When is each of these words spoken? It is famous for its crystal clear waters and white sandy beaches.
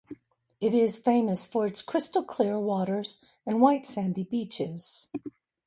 It 0.59 0.73
is 0.73 0.97
famous 0.97 1.45
for 1.45 1.63
its 1.67 1.83
crystal 1.83 2.23
clear 2.23 2.57
waters 2.57 3.19
and 3.45 3.61
white 3.61 3.85
sandy 3.85 4.23
beaches. 4.23 5.11